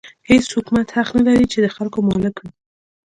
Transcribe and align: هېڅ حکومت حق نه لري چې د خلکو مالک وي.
هېڅ 0.29 0.45
حکومت 0.57 0.87
حق 0.95 1.09
نه 1.17 1.21
لري 1.27 1.45
چې 1.51 1.57
د 1.61 1.67
خلکو 1.75 1.97
مالک 2.07 2.35
وي. 2.41 2.49